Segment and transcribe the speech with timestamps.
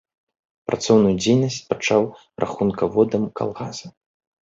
[0.69, 2.01] Працоўную дзейнасць пачаў
[2.47, 3.97] рахункаводам калгаса.